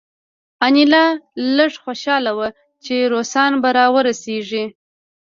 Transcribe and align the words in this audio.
انیلا 0.67 1.05
لږه 1.55 1.79
خوشحاله 1.83 2.31
وه 2.37 2.49
چې 2.83 2.95
روسان 3.13 3.51
به 3.61 3.69
راورسیږي 3.77 4.65